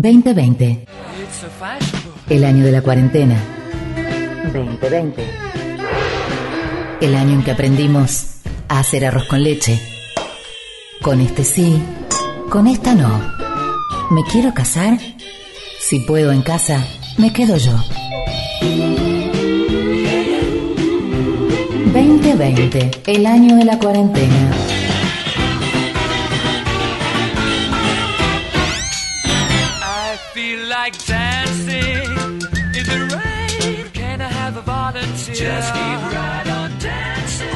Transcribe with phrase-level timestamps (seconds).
[0.00, 0.86] 2020.
[2.30, 3.34] El año de la cuarentena.
[4.52, 5.24] 2020.
[7.00, 8.36] El año en que aprendimos
[8.68, 9.80] a hacer arroz con leche.
[11.02, 11.82] Con este sí,
[12.48, 13.08] con esta no.
[14.12, 15.00] ¿Me quiero casar?
[15.80, 16.86] Si puedo en casa,
[17.16, 17.74] me quedo yo.
[21.92, 24.57] 2020, el año de la cuarentena.
[30.88, 32.40] Like dancing
[32.78, 33.90] in the rain.
[33.92, 35.34] Can I have a volunteer?
[35.34, 37.48] Just keep right on dancing.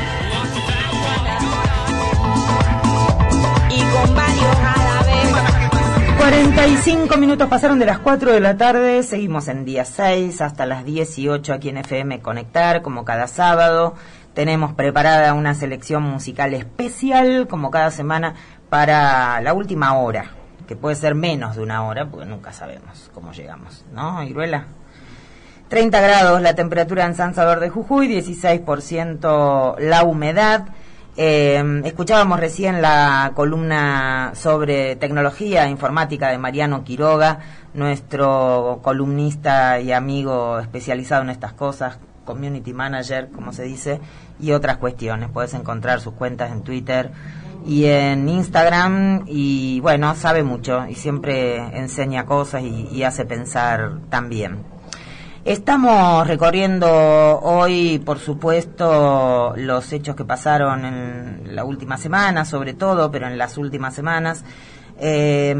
[3.71, 6.19] y con varios a la vez.
[6.19, 10.85] 45 minutos pasaron de las 4 de la tarde, seguimos en día 6 hasta las
[10.85, 13.95] 18 aquí en FM Conectar, como cada sábado.
[14.35, 18.35] Tenemos preparada una selección musical especial, como cada semana,
[18.69, 20.33] para la última hora,
[20.77, 24.67] puede ser menos de una hora, porque nunca sabemos cómo llegamos, ¿no, Iruela?
[25.69, 30.67] 30 grados la temperatura en San Salvador de Jujuy, 16% la humedad.
[31.17, 37.39] Eh, escuchábamos recién la columna sobre tecnología informática de Mariano Quiroga,
[37.73, 43.99] nuestro columnista y amigo especializado en estas cosas, community manager, como se dice,
[44.41, 45.31] y otras cuestiones.
[45.31, 47.11] Puedes encontrar sus cuentas en Twitter
[47.67, 54.65] y en Instagram y bueno, sabe mucho y siempre enseña cosas y, hace pensar también.
[55.45, 63.11] Estamos recorriendo hoy, por supuesto, los hechos que pasaron en la última semana, sobre todo,
[63.11, 64.45] pero en las últimas semanas,
[65.01, 65.57] eh,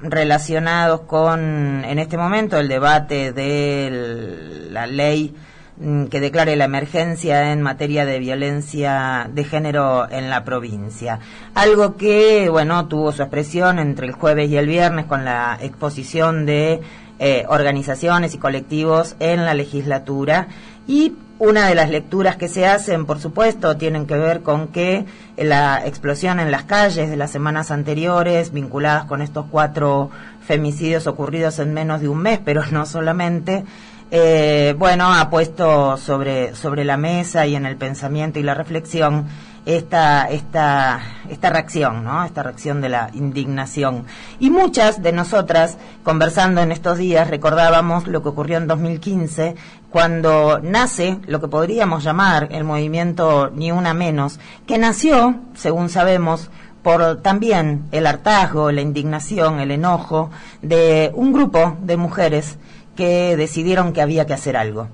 [0.00, 5.34] relacionados con, en este momento, el debate de la ley
[5.78, 11.20] que declare la emergencia en materia de violencia de género en la provincia.
[11.54, 16.46] Algo que, bueno, tuvo su expresión entre el jueves y el viernes con la exposición
[16.46, 16.80] de
[17.18, 20.48] eh, organizaciones y colectivos en la legislatura
[20.86, 25.04] y una de las lecturas que se hacen, por supuesto, tienen que ver con que
[25.36, 31.58] la explosión en las calles de las semanas anteriores, vinculadas con estos cuatro femicidios ocurridos
[31.58, 33.64] en menos de un mes, pero no solamente,
[34.10, 39.26] eh, bueno, ha puesto sobre, sobre la mesa y en el pensamiento y la reflexión
[39.66, 42.24] esta, esta, esta reacción, ¿no?
[42.24, 44.04] Esta reacción de la indignación.
[44.38, 49.56] Y muchas de nosotras, conversando en estos días, recordábamos lo que ocurrió en 2015,
[49.90, 56.48] cuando nace lo que podríamos llamar el movimiento Ni Una Menos, que nació, según sabemos,
[56.82, 60.30] por también el hartazgo, la indignación, el enojo
[60.62, 62.56] de un grupo de mujeres
[62.96, 64.88] que decidieron que había que hacer algo.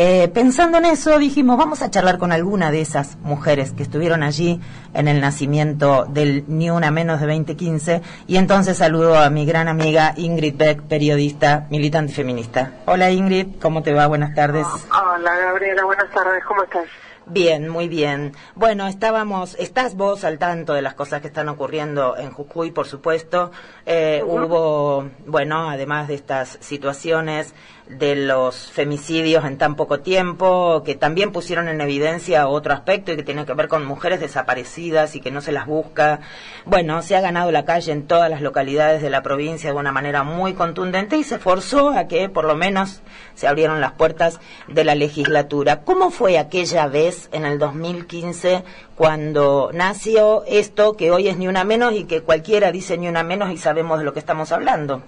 [0.00, 4.22] Eh, pensando en eso, dijimos, vamos a charlar con alguna de esas mujeres que estuvieron
[4.22, 4.60] allí
[4.94, 8.02] en el nacimiento del Ni Una Menos de 2015.
[8.28, 12.74] Y entonces saludo a mi gran amiga Ingrid Beck, periodista, militante feminista.
[12.86, 14.06] Hola Ingrid, ¿cómo te va?
[14.06, 14.66] Buenas tardes.
[14.92, 16.86] Hola Gabriela, buenas tardes, ¿cómo estás?
[17.30, 18.32] Bien, muy bien.
[18.54, 22.86] Bueno, estábamos, estás vos al tanto de las cosas que están ocurriendo en Jujuy, por
[22.86, 23.50] supuesto.
[23.84, 27.54] Eh, Hubo, bueno, además de estas situaciones
[27.88, 33.16] de los femicidios en tan poco tiempo, que también pusieron en evidencia otro aspecto y
[33.16, 36.20] que tiene que ver con mujeres desaparecidas y que no se las busca.
[36.66, 39.92] Bueno, se ha ganado la calle en todas las localidades de la provincia de una
[39.92, 43.00] manera muy contundente y se forzó a que por lo menos
[43.34, 45.82] se abrieron las puertas de la legislatura.
[45.84, 48.64] ¿Cómo fue aquella vez en el 2015
[48.96, 53.22] cuando nació esto que hoy es ni una menos y que cualquiera dice ni una
[53.22, 55.02] menos y sabemos de lo que estamos hablando?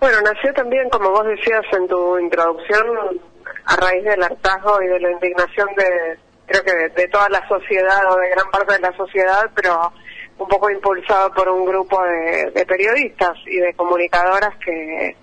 [0.00, 3.20] Bueno, nació también, como vos decías en tu introducción,
[3.64, 7.46] a raíz del hartazgo y de la indignación de, creo que de, de toda la
[7.48, 9.92] sociedad o de gran parte de la sociedad, pero
[10.38, 15.16] un poco impulsado por un grupo de, de periodistas y de comunicadoras que,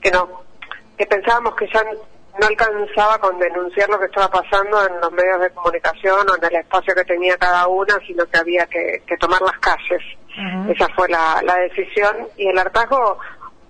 [0.00, 0.42] que no,
[0.96, 5.40] que pensábamos que ya no alcanzaba con denunciar lo que estaba pasando en los medios
[5.40, 9.16] de comunicación o en el espacio que tenía cada una, sino que había que, que
[9.16, 10.02] tomar las calles.
[10.68, 13.18] Esa fue la, la decisión y el hartazgo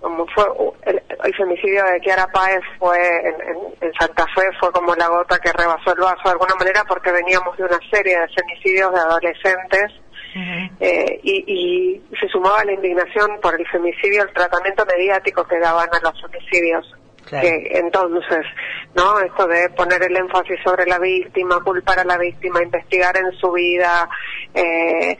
[0.00, 2.98] fue uh, el, el femicidio de Kiara Páez fue
[3.28, 6.54] en, en, en, Santa Fe fue como la gota que rebasó el vaso de alguna
[6.54, 9.92] manera porque veníamos de una serie de femicidios de adolescentes
[10.34, 10.70] uh -huh.
[10.80, 15.88] eh, y, y, se sumaba la indignación por el femicidio el tratamiento mediático que daban
[15.92, 16.94] a los femicidios
[17.26, 17.42] claro.
[17.46, 18.46] que entonces
[18.94, 23.32] no esto de poner el énfasis sobre la víctima culpar a la víctima investigar en
[23.32, 24.08] su vida
[24.54, 25.18] eh,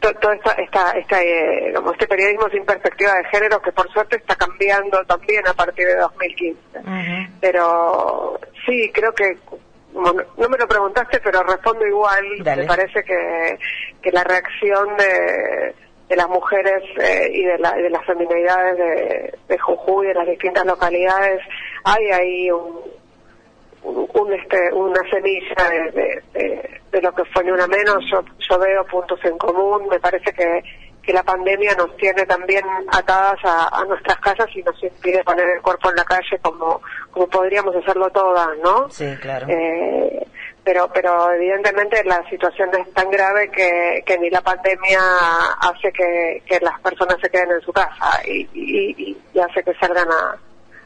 [0.00, 4.16] todo esta, esta, esta, eh, como este periodismo sin perspectiva de género que por suerte
[4.16, 6.58] está cambiando también a partir de 2015.
[6.74, 7.28] Uh -huh.
[7.40, 9.36] Pero sí, creo que
[9.94, 12.24] no, no, me lo preguntaste, pero respondo igual.
[12.42, 12.62] Dale.
[12.62, 13.58] Me parece que,
[14.00, 15.74] que la reacción de,
[16.08, 20.26] de las mujeres eh, y de, la, de las feminidades de, de Jujuy, de las
[20.26, 21.40] distintas localidades,
[21.84, 22.80] hay ahí un,
[23.82, 26.22] un, este, una semilla de,
[26.90, 28.04] de, lo que fue ni una menos.
[28.10, 29.88] Yo, yo veo puntos en común.
[29.88, 30.62] Me parece que,
[31.02, 35.48] que la pandemia nos tiene también atadas a, a, nuestras casas y nos impide poner
[35.48, 36.80] el cuerpo en la calle como,
[37.10, 38.88] como podríamos hacerlo todas, ¿no?
[38.90, 39.46] Sí, claro.
[39.48, 40.26] Eh,
[40.64, 45.00] pero pero evidentemente la situación es tan grave que, que ni la pandemia
[45.60, 49.72] hace que, que las personas se queden en su casa y, y, y hace que
[49.74, 50.36] salgan a,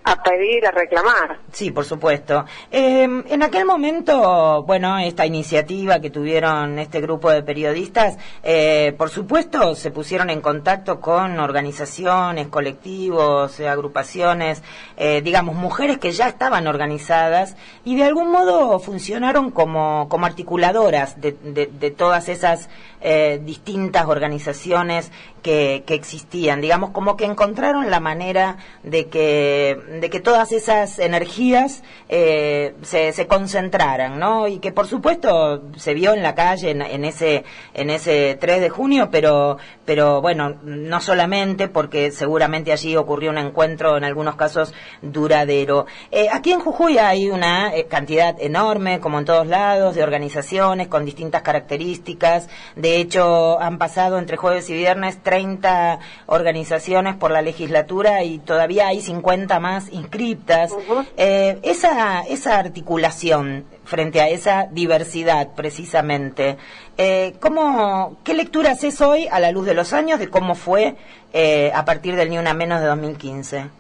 [0.05, 1.39] a pedir, a reclamar.
[1.53, 2.45] Sí, por supuesto.
[2.71, 9.11] Eh, en aquel momento, bueno, esta iniciativa que tuvieron este grupo de periodistas, eh, por
[9.11, 14.63] supuesto, se pusieron en contacto con organizaciones, colectivos, eh, agrupaciones,
[14.97, 21.21] eh, digamos, mujeres que ya estaban organizadas y de algún modo funcionaron como, como articuladoras
[21.21, 22.69] de, de, de todas esas
[23.05, 25.11] eh, distintas organizaciones
[25.43, 31.83] que, existían, digamos, como que encontraron la manera de que de que todas esas energías
[32.09, 34.49] eh, se, se, concentraran, ¿no?
[34.49, 37.45] Y que por supuesto se vio en la calle en, en, ese
[37.75, 43.39] en ese 3 de junio, pero pero bueno, no solamente porque seguramente allí ocurrió un
[43.39, 44.73] encuentro en algunos casos
[45.03, 45.87] duradero.
[46.11, 50.89] Eh, aquí en Jujuy hay una eh, cantidad enorme, como en todos lados, de organizaciones
[50.89, 52.49] con distintas características.
[52.77, 58.89] De hecho, han pasado entre jueves y viernes 30 organizaciones por la legislatura y todavía
[58.89, 60.73] hay 50 más inscriptas.
[60.73, 61.07] Uh -huh.
[61.17, 66.59] eh, esa, esa articulación frente a esa diversidad, precisamente,
[66.99, 70.97] eh, ¿cómo, ¿qué lectura haces hoy a la luz de los años de cómo fue
[71.33, 73.71] eh, a partir del Ni Una Menos de 2015?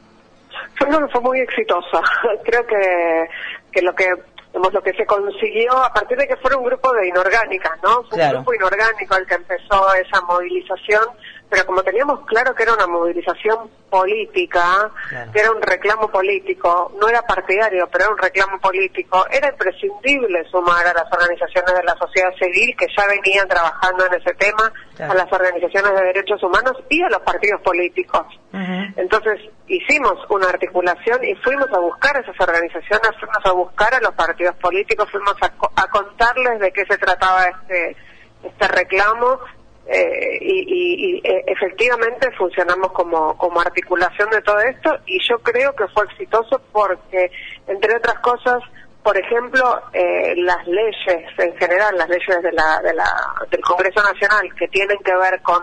[0.79, 2.01] Fue, fue muy exitosa.
[2.45, 3.29] Creo que,
[3.73, 4.07] que lo que
[4.55, 8.03] lo que se consiguió a partir de que fuera un grupo de inorgánicas, ¿no?
[8.05, 8.39] Fue claro.
[8.39, 11.05] un grupo inorgánico el que empezó esa movilización,
[11.53, 15.33] pero como teníamos claro que era una movilización política, claro.
[15.33, 20.49] que era un reclamo político, no era partidario, pero era un reclamo político, era imprescindible
[20.51, 24.73] sumar a las organizaciones de la sociedad civil que ya venían trabajando en ese tema,
[24.97, 25.13] claro.
[25.13, 28.25] a las organizaciones de derechos humanos y a los partidos políticos.
[28.55, 28.95] Uh -huh.
[28.97, 34.01] Entonces hicimos una articulación y fuimos a buscar a esas organizaciones, fuimos a buscar a
[34.01, 37.95] los partidos políticos, fuimos a, a contarles de qué se trataba este,
[38.43, 39.39] este reclamo
[39.87, 45.39] eh, y, y, y eh, efectivamente funcionamos como, como articulación de todo esto y yo
[45.39, 47.31] creo que fue exitoso porque,
[47.67, 48.63] entre otras cosas,
[49.03, 53.09] por ejemplo, eh, las leyes en general, las leyes de la, de la,
[53.51, 55.61] del Congreso Nacional que tienen que ver con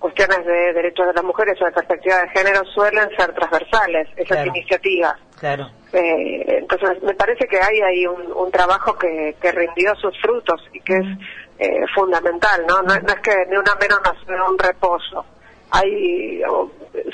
[0.00, 4.38] cuestiones de derechos de las mujeres o de perspectiva de género suelen ser transversales, esas
[4.38, 4.46] claro.
[4.48, 5.14] iniciativas.
[5.38, 5.70] Claro.
[5.92, 10.60] Eh, entonces, me parece que hay ahí un, un trabajo que, que, rindió sus frutos
[10.72, 11.06] y que es
[11.60, 12.80] eh, fundamental, ¿no?
[12.80, 12.94] ¿no?
[12.98, 15.24] No es que ni una menos nació un reposo.
[15.72, 16.42] Hay,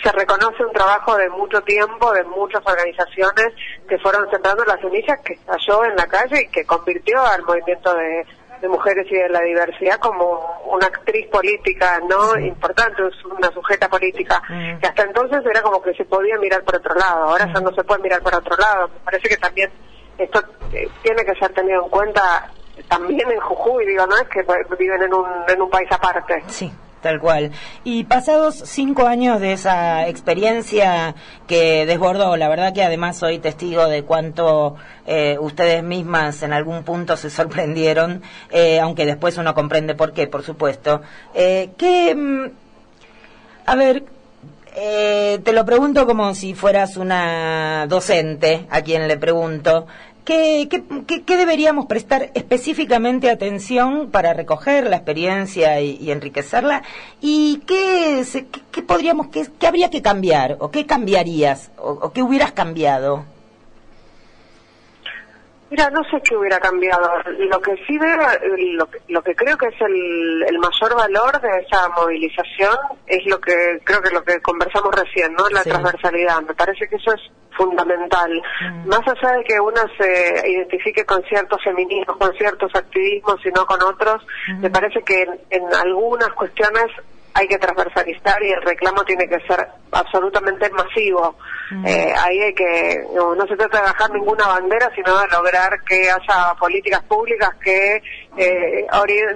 [0.02, 3.48] se reconoce un trabajo de mucho tiempo, de muchas organizaciones
[3.88, 7.92] que fueron centrando las semillas que estalló en la calle y que convirtió al movimiento
[7.96, 8.24] de,
[8.60, 12.44] de mujeres y de la diversidad como una actriz política no sí.
[12.44, 14.78] importante, una sujeta política, mm.
[14.78, 17.54] que hasta entonces era como que se podía mirar por otro lado, ahora mm.
[17.54, 18.88] ya no se puede mirar por otro lado.
[18.88, 19.70] Me parece que también
[20.18, 20.40] esto
[20.72, 22.50] eh, tiene que ser tenido en cuenta
[22.88, 24.44] también en Jujuy, digo, no es que
[24.78, 26.42] viven en un, en un país aparte.
[26.48, 26.72] Sí.
[27.02, 27.52] Tal cual.
[27.84, 31.14] Y pasados cinco años de esa experiencia
[31.46, 34.74] que desbordó, la verdad que además soy testigo de cuánto
[35.06, 40.26] eh, ustedes mismas en algún punto se sorprendieron, eh, aunque después uno comprende por qué,
[40.26, 41.02] por supuesto.
[41.34, 42.50] Eh, ¿Qué,
[43.66, 44.02] a ver,
[44.78, 49.86] eh, te lo pregunto como si fueras una docente a quien le pregunto.
[50.26, 56.82] ¿Qué, qué, qué, deberíamos prestar específicamente atención para recoger la experiencia y, enriquecerla?
[57.20, 58.24] ¿Y qué,
[58.72, 60.56] qué, podríamos, qué, qué, habría que cambiar?
[60.58, 61.70] ¿O qué cambiarías?
[61.78, 63.24] ¿O, o qué hubieras cambiado?
[65.70, 67.10] Mira, no sé qué hubiera cambiado.
[67.38, 68.16] Lo que sí veo,
[68.74, 73.26] lo que, lo que creo que es el, el, mayor valor de esa movilización es
[73.26, 75.48] lo que creo que lo que conversamos recién, ¿no?
[75.48, 75.70] La sí.
[75.70, 76.40] transversalidad.
[76.42, 77.20] Me parece que eso es
[77.56, 78.30] fundamental.
[78.60, 78.88] Mm.
[78.88, 83.66] Más allá de que uno se identifique con ciertos feminismos, con ciertos activismos y no
[83.66, 84.60] con otros, mm.
[84.60, 86.86] me parece que en, en algunas cuestiones
[87.36, 91.36] hay que transversalizar y el reclamo tiene que ser absolutamente masivo.
[91.70, 91.86] Mm.
[91.86, 95.82] Eh, ahí hay que, no, no, se trata de bajar ninguna bandera, sino de lograr
[95.86, 98.02] que haya políticas públicas que
[98.38, 98.86] eh,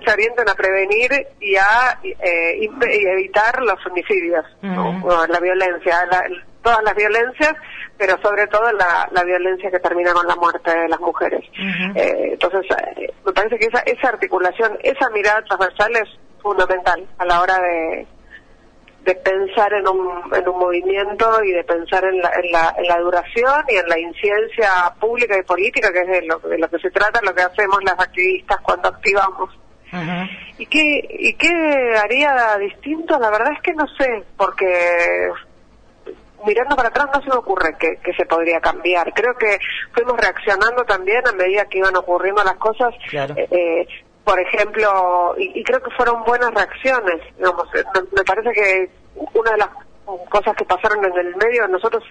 [0.05, 4.75] se orienten a prevenir y a eh, y evitar los homicidios, mm.
[5.07, 5.27] ¿no?
[5.27, 6.25] la violencia, la,
[6.63, 7.55] todas las violencias,
[7.99, 11.43] pero sobre todo la, la, violencia que termina con la muerte de las mujeres.
[11.59, 11.97] Uh -huh.
[11.97, 12.63] eh, entonces,
[12.97, 16.09] eh, me parece que esa, esa articulación, esa mirada transversal es
[16.41, 18.07] fundamental a la hora de,
[19.05, 22.87] de pensar en un, en un movimiento y de pensar en la, en, la, en
[22.87, 24.69] la duración y en la incidencia
[25.01, 27.83] pública y política, que es de lo, de lo que se trata, lo que hacemos
[27.85, 29.51] las activistas cuando activamos.
[30.59, 33.19] ¿Y qué, ¿Y qué haría distinto?
[33.19, 35.31] La verdad es que no sé, porque
[36.47, 39.13] mirando para atrás no se me ocurre que, que, se podría cambiar.
[39.13, 39.59] Creo que
[39.93, 42.95] fuimos reaccionando también a medida que iban ocurriendo las cosas.
[43.13, 43.89] Eh, eh,
[44.31, 47.21] por ejemplo, y, creo que fueron buenas reacciones.
[47.37, 47.83] Digamos, eh,
[48.13, 48.89] me, parece que
[49.35, 49.69] una de las
[50.29, 52.05] cosas que pasaron en el medio, nosotros,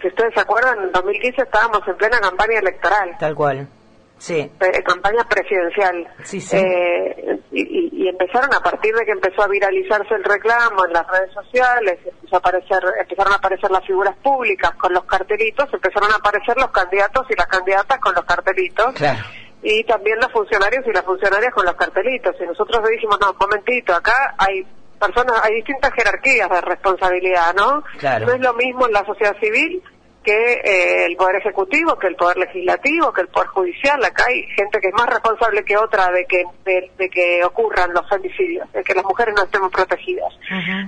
[0.00, 3.14] si ustedes se acuerdan, en 2015 estábamos en plena campaña electoral.
[3.18, 3.68] Tal cual.
[4.16, 4.50] Sí.
[4.86, 6.08] campaña presidencial.
[6.24, 6.56] Sí, sí.
[6.56, 11.34] Eh, y, empezaron a partir de que empezó a viralizarse el reclamo en las redes
[11.34, 16.14] sociales, empezó a aparecer, empezaron a aparecer las figuras públicas con los cartelitos, empezaron a
[16.14, 18.94] aparecer los candidatos y las candidatas con los cartelitos.
[19.68, 22.36] Y también los funcionarios y las funcionarias con los cartelitos.
[22.38, 24.64] Y nosotros dijimos, no, un momentito, acá hay
[24.96, 27.82] personas, hay distintas jerarquías de responsabilidad, ¿no?
[27.98, 28.26] Claro.
[28.26, 29.82] No es lo mismo en la sociedad civil
[30.26, 34.04] que eh, el Poder Ejecutivo, que el Poder Legislativo, que el Poder Judicial.
[34.04, 38.08] Acá hay gente que es más responsable que otra de que, de, que ocurran los
[38.08, 40.32] femicidios, de que las mujeres no estemos protegidas.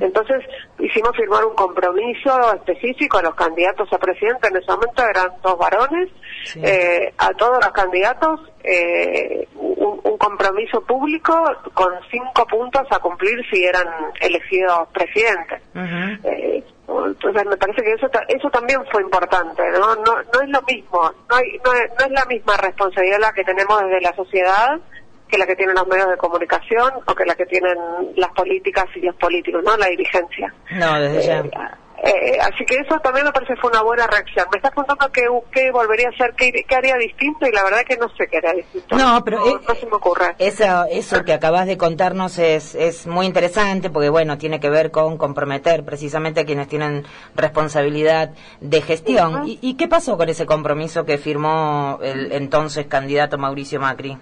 [0.01, 0.45] Entonces
[0.81, 4.49] hicimos firmar un compromiso específico a los candidatos a presidente.
[4.49, 6.09] En ese momento eran dos varones,
[6.57, 11.35] eh, a todos los candidatos eh, un, un, compromiso público
[11.73, 13.87] con cinco puntos a cumplir si eran
[14.21, 15.63] elegidos presidentes.
[15.75, 19.95] Entonces me parece que eso eso también fue importante, ¿no?
[19.97, 23.33] No, no es lo mismo, no, hay, no, es, no es la misma responsabilidad la
[23.33, 24.81] que tenemos desde la sociedad
[25.29, 27.77] que la que tienen los medios de comunicación o que la que tienen
[28.17, 29.77] las políticas y los políticos, ¿no?
[29.77, 30.53] La dirigencia.
[30.73, 31.79] No, desde ya.
[32.05, 34.47] Eh, eh, así que eso también me parece fue una buena reacción.
[34.53, 37.81] Me estás preguntando qué, qué volvería a hacer, qué, qué, haría distinto y la verdad
[37.89, 38.97] que no sé qué haría distinto.
[38.97, 40.37] No, pero no, se me ocurre.
[40.39, 44.93] Eso, eso que acabas de contarnos es, es muy interesante porque, bueno, tiene que ver
[44.93, 49.49] con comprometer precisamente a quienes tienen responsabilidad de gestión.
[49.49, 54.17] ¿Y, ¿Y qué pasó con ese compromiso que firmó el entonces candidato Mauricio Macri?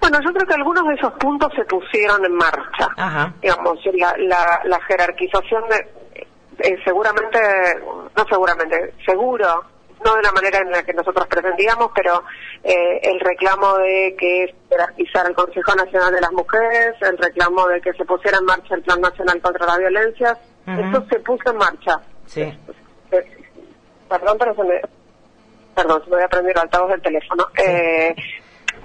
[0.00, 2.88] Bueno, yo creo que algunos de esos puntos se pusieron en marcha.
[2.96, 3.32] Ajá.
[3.40, 6.03] Digamos, la, la, la jerarquización de,
[6.58, 7.38] eh, seguramente,
[8.16, 9.64] no seguramente, seguro,
[10.04, 12.22] no de la manera en la que nosotros pretendíamos, pero
[12.62, 17.80] eh, el reclamo de que jerarquizar el Consejo Nacional de las Mujeres, el reclamo de
[17.80, 21.56] que se pusiera en marcha el Plan Nacional contra la Violencia, eso se puso en
[21.56, 22.00] marcha.
[22.26, 22.42] Sí.
[22.42, 23.44] Eh,
[24.08, 24.80] perdón, pero se me...
[25.74, 27.46] Perdón, se me voy a prender altavoz del teléfono.
[27.58, 28.14] Eh,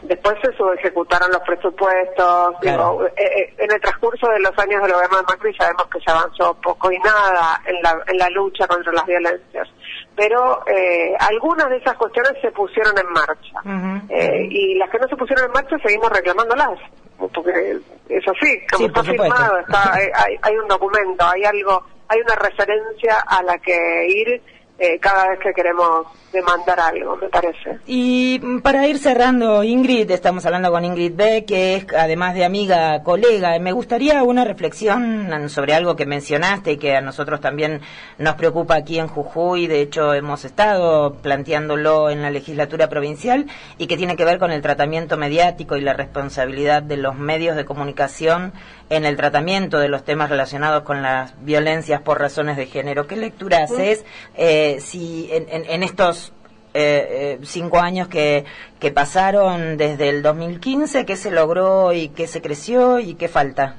[0.03, 2.55] Después se subejecutaron los presupuestos.
[2.61, 5.99] Digo, eh, eh, en el transcurso de los años del gobierno de Macri sabemos que
[5.99, 9.67] se avanzó poco y nada en la, en la lucha contra las violencias.
[10.15, 14.05] Pero eh, algunas de esas cuestiones se pusieron en marcha.
[14.09, 16.79] eh, y las que no se pusieron en marcha seguimos reclamándolas.
[17.17, 17.77] Porque
[18.07, 23.19] eso sí, como está firmado, está, hay, hay un documento, hay algo, hay una referencia
[23.27, 24.41] a la que ir
[24.79, 27.79] eh, cada vez que queremos demandar algo, me parece.
[27.85, 33.03] Y para ir cerrando, Ingrid, estamos hablando con Ingrid B, que es además de amiga,
[33.03, 33.57] colega.
[33.59, 37.81] Me gustaría una reflexión sobre algo que mencionaste y que a nosotros también
[38.17, 39.67] nos preocupa aquí en Jujuy.
[39.67, 44.51] De hecho, hemos estado planteándolo en la legislatura provincial y que tiene que ver con
[44.51, 48.53] el tratamiento mediático y la responsabilidad de los medios de comunicación
[48.89, 53.07] en el tratamiento de los temas relacionados con las violencias por razones de género.
[53.07, 54.03] ¿Qué lectura haces
[54.35, 56.28] eh, si en, en, estos
[56.73, 58.45] eh, eh, cinco años que,
[58.79, 63.75] que pasaron desde el 2015, qué se logró y qué se creció y qué falta?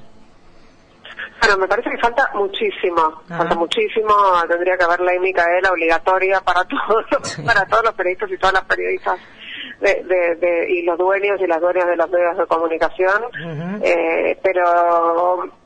[1.41, 4.13] Bueno, me parece que falta muchísimo, falta muchísimo,
[4.49, 8.65] tendría que haber ley Micaela obligatoria para todos, para todos los periodistas y todas las
[8.65, 9.19] periodistas
[9.81, 13.23] de, de, y los dueños y las dueñas de los medios de comunicación,
[13.83, 15.60] eh, pero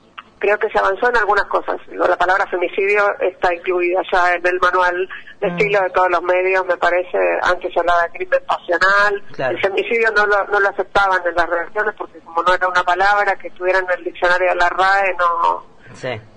[0.44, 1.76] creo que se avanzó en algunas cosas.
[1.88, 5.08] La palabra femicidio está incluida ya en el manual
[5.40, 5.50] de mm.
[5.52, 7.18] estilo de todos los medios, me parece.
[7.42, 9.22] Antes se hablaba de crimen pasional.
[9.38, 12.82] El femicidio no lo, no lo aceptaban en las redacciones porque como no era una
[12.82, 15.74] palabra que estuviera en el diccionario de la RAE, no...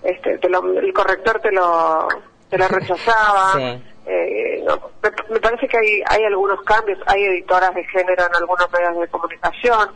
[0.04, 2.08] Este, el corrector te lo,
[2.50, 3.60] te lo rechazaba.
[4.06, 4.64] Eh,
[5.30, 9.08] me, parece que hay, hay algunos cambios, hay editoras de género en algunos medios de
[9.10, 9.90] comunicación.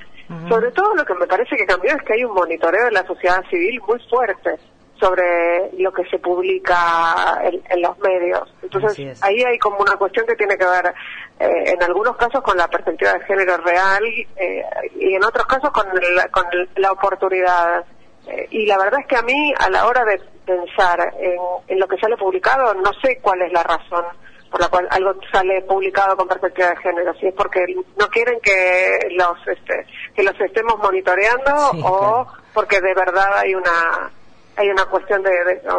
[0.47, 3.05] Sobre todo lo que me parece que cambió es que hay un monitoreo de la
[3.05, 4.57] sociedad civil muy fuerte
[5.01, 8.53] sobre lo que se publica en, los medios.
[8.61, 10.93] Entonces ahí hay como una cuestión que tiene que ver
[11.39, 14.03] eh, en algunos casos con la perspectiva de género real
[14.35, 14.63] eh,
[14.95, 15.85] y en otros casos con,
[16.31, 16.45] con
[16.75, 17.83] la oportunidad.
[18.27, 21.87] Eh, y la verdad es que a mí a la hora de pensar en, lo
[21.87, 24.05] que sale publicado, no sé cuál es la razón
[24.51, 27.65] por la cual algo sale publicado con perspectiva de género, si es porque
[27.97, 31.53] no quieren que los este, que los estemos monitoreando
[31.85, 34.11] o porque de verdad hay una
[34.57, 35.31] hay una cuestión de,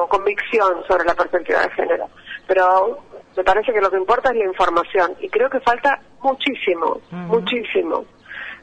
[0.09, 2.09] convicción sobre la perspectiva de género.
[2.49, 2.99] Pero
[3.37, 8.07] me parece que lo que importa es la información y creo que falta muchísimo, muchísimo.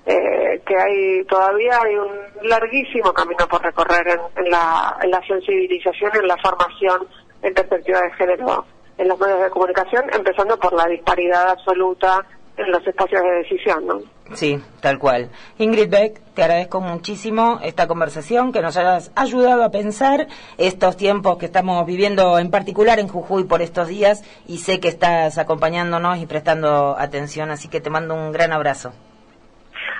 [0.07, 6.11] Eh, que hay todavía hay un larguísimo camino por recorrer en, la, en la sensibilización,
[6.15, 7.07] en la formación
[7.43, 8.65] en perspectiva de género
[8.99, 12.25] en los medios de comunicación, empezando por la disparidad absoluta
[12.57, 14.01] en los espacios de decisión, ¿no?
[14.33, 15.29] Sí, tal cual.
[15.57, 20.27] Ingrid Beck, te agradezco muchísimo esta conversación, que nos hayas ayudado a pensar
[20.57, 24.89] estos tiempos que estamos viviendo en particular en Jujuy por estos días y sé que
[24.89, 28.91] estás acompañándonos y prestando atención, así que te mando un gran abrazo.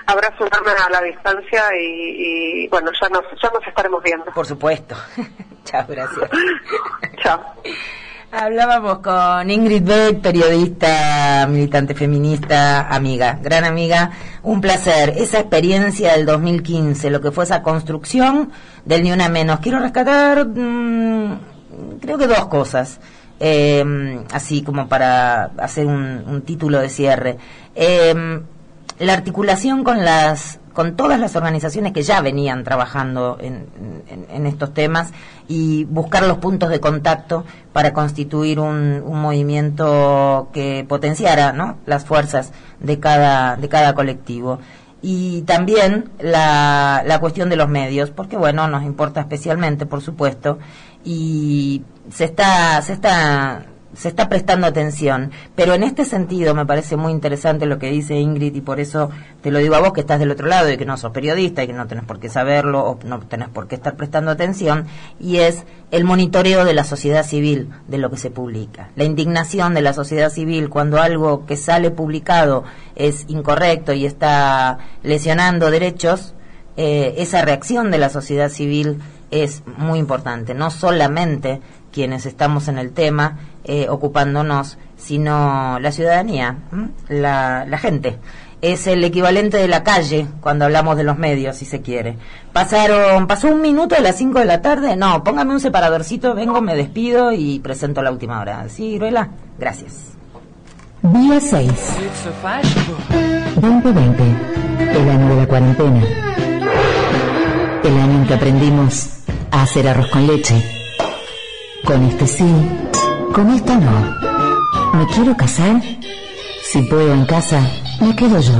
[0.06, 4.26] Abrazo enorme a la distancia y, bueno, ya nos, ya nos estaremos viendo.
[4.26, 4.94] Por supuesto.
[5.64, 6.30] Chao, gracias.
[7.22, 7.54] Chao.
[8.32, 14.12] Hablábamos con Ingrid Beck, periodista, militante feminista, amiga, gran amiga.
[14.44, 15.14] Un placer.
[15.16, 18.52] Esa experiencia del 2015, lo que fue esa construcción
[18.84, 19.58] del Ni Una Menos.
[19.58, 21.38] Quiero rescatar, mm,
[22.00, 23.00] creo que dos cosas.
[23.40, 27.36] Eh, así como para hacer un, título de cierre.
[27.74, 28.14] Eh,
[29.00, 35.12] la articulación con las con todas las organizaciones que ya venían trabajando en, estos temas
[35.48, 41.78] y buscar los puntos de contacto para constituir un, movimiento que potenciara ¿no?
[41.86, 44.58] las fuerzas de cada, de cada colectivo.
[45.02, 50.58] Y también la, la cuestión de los medios, porque bueno, nos importa especialmente, por supuesto,
[51.04, 55.30] y se está, se está se está prestando atención.
[55.56, 59.10] Pero en este sentido me parece muy interesante lo que dice Ingrid y por eso
[59.42, 61.62] te lo digo a vos que estás del otro lado y que no sos periodista
[61.62, 64.86] y que no tenés por qué saberlo o no tenés por qué estar prestando atención
[65.18, 68.90] y es el monitoreo de la sociedad civil de lo que se publica.
[68.96, 74.78] La indignación de la sociedad civil cuando algo que sale publicado es incorrecto y está
[75.02, 76.34] lesionando derechos,
[76.76, 81.60] eh, esa reacción de la sociedad civil es muy importante, no solamente
[81.92, 86.56] quienes estamos en el tema eh, ocupándonos, sino la ciudadanía,
[87.08, 88.18] la, gente.
[88.62, 92.16] Es el equivalente de la calle cuando hablamos de los medios, si se quiere.
[92.52, 94.96] Pasaron, pasó un minuto a las 5 de la tarde.
[94.96, 98.68] No, póngame un separadorcito, vengo, me despido y presento la última hora.
[98.68, 99.30] ¿Sí, Ruela?
[99.58, 100.12] Gracias.
[101.02, 101.72] Día 6.
[103.56, 104.22] 2020.
[104.78, 106.02] El año de la cuarentena.
[107.82, 109.08] El año en que aprendimos
[109.50, 110.62] a hacer arroz con leche.
[111.84, 112.44] Con este sí
[113.32, 114.16] con esta no.
[114.94, 115.80] ¿Me quiero casar?
[116.62, 117.60] Si puedo en casa,
[118.00, 118.58] me quedo yo.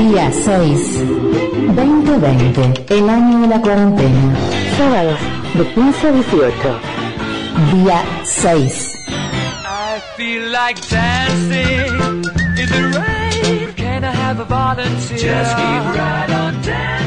[0.00, 1.04] Día 6.
[1.74, 2.86] 2020.
[2.88, 4.36] El año de la cuarentena.
[4.76, 5.16] Sábado,
[5.54, 6.80] de 15 a 18.
[7.72, 8.96] Día 6.
[9.64, 12.24] I feel like dancing
[12.56, 13.74] in the rain.
[13.76, 15.18] Can I have a volunteer?
[15.18, 16.99] Just keep right on dancing.